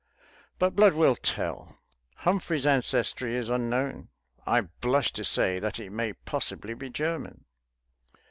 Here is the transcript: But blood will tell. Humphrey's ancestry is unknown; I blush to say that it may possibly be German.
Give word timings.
But 0.57 0.71
blood 0.75 0.95
will 0.95 1.15
tell. 1.15 1.77
Humphrey's 2.15 2.65
ancestry 2.65 3.37
is 3.37 3.51
unknown; 3.51 4.09
I 4.47 4.61
blush 4.61 5.13
to 5.13 5.23
say 5.23 5.59
that 5.59 5.79
it 5.79 5.91
may 5.91 6.13
possibly 6.13 6.73
be 6.73 6.89
German. 6.89 7.45